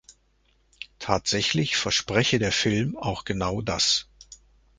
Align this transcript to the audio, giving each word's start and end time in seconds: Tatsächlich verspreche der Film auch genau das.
Tatsächlich 0.97 1.77
verspreche 1.77 2.39
der 2.39 2.51
Film 2.51 2.97
auch 2.97 3.23
genau 3.23 3.61
das. 3.61 4.07